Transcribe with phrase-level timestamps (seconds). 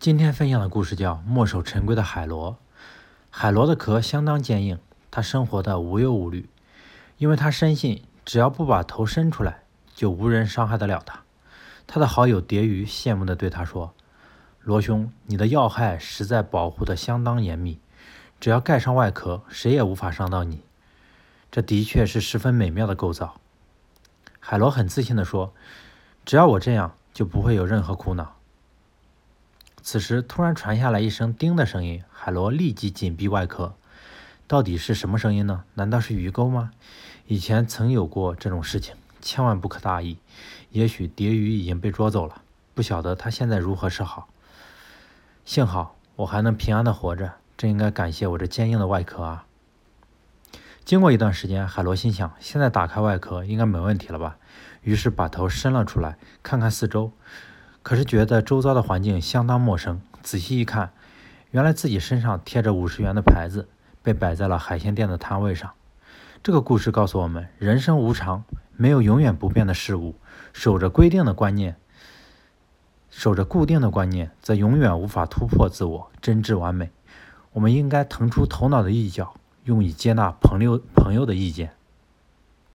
[0.00, 2.52] 今天分享的故事叫《墨守成规的海螺》。
[3.28, 4.78] 海螺的壳相当坚硬，
[5.10, 6.48] 它生活的无忧无虑，
[7.18, 9.60] 因为它深信只要不把头伸出来，
[9.94, 11.20] 就无人伤害得了它。
[11.86, 13.92] 他的好友蝶鱼羡慕地对他说
[14.64, 17.78] ：“罗兄，你的要害实在保护得相当严密，
[18.40, 20.62] 只要盖上外壳，谁也无法伤到你。
[21.50, 23.38] 这的确是十分美妙的构造。”
[24.40, 25.52] 海螺很自信地说
[26.24, 28.36] ：“只要我这样，就不会有任何苦恼。”
[29.82, 33.74] 此时突然传下来一声“叮”的声音，海螺立即紧闭外壳。
[34.46, 35.64] 到底是什么声音呢？
[35.74, 36.72] 难道是鱼钩吗？
[37.26, 40.18] 以前曾有过这种事情，千万不可大意。
[40.70, 42.42] 也许蝶鱼已经被捉走了，
[42.74, 44.28] 不晓得它现在如何是好。
[45.44, 49.46] 幸好我还能平安的活着，真应该感谢我这坚硬的外壳啊！
[50.84, 54.36] 经过一段时间，海螺心想：现在打开外壳应该没问题了吧？
[54.82, 57.12] 于是把头伸了出来，看看四周。
[57.82, 60.92] 可是觉得周遭的环境相当陌生，仔细一看，
[61.50, 63.68] 原来自己身上贴着五十元的牌子，
[64.02, 65.72] 被摆在了海鲜店的摊位上。
[66.42, 68.44] 这个故事告诉我们：人生无常，
[68.76, 70.14] 没有永远不变的事物。
[70.52, 71.76] 守着规定的观念，
[73.10, 76.90] 守着固定的观念，则永远无法突破自我，真挚完美。
[77.52, 79.34] 我们应该腾出头脑的一角，
[79.64, 81.72] 用以接纳朋友朋友的意见。